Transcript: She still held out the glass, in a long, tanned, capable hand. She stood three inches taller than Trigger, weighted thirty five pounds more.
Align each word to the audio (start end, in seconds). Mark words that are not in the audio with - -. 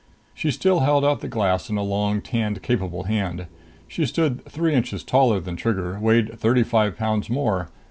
She 0.33 0.49
still 0.49 0.79
held 0.79 1.05
out 1.05 1.19
the 1.19 1.27
glass, 1.27 1.69
in 1.69 1.77
a 1.77 1.83
long, 1.83 2.21
tanned, 2.23 2.63
capable 2.63 3.03
hand. 3.03 3.45
She 3.87 4.07
stood 4.07 4.43
three 4.45 4.73
inches 4.73 5.03
taller 5.03 5.39
than 5.39 5.55
Trigger, 5.55 5.99
weighted 5.99 6.39
thirty 6.39 6.63
five 6.63 6.97
pounds 6.97 7.29
more. 7.29 7.69